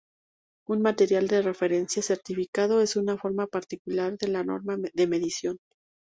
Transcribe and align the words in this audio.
Un 0.67 0.81
material 0.81 1.27
de 1.27 1.43
referencia 1.43 2.01
certificado 2.01 2.81
es 2.81 2.95
una 2.95 3.17
forma 3.19 3.45
particular 3.45 4.17
de 4.17 4.29
la 4.29 4.43
norma 4.43 4.75
de 4.95 5.05
medición. 5.07 5.59